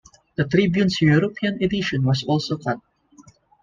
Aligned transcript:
The 0.35 0.45
Tribune's 0.47 0.99
European 0.99 1.61
edition 1.61 2.01
was 2.03 2.23
also 2.23 2.57
cut. 2.57 2.79